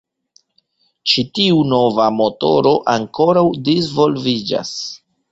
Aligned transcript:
Ĉi 1.09 1.23
tiu 1.39 1.59
nova 1.73 2.07
motoro 2.19 2.71
ankoraŭ 2.93 3.43
disvolviĝas. 3.69 4.73